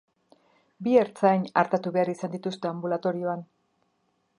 [0.87, 3.51] Bi ertzain artatu behar izan dituzte anbulatorioan.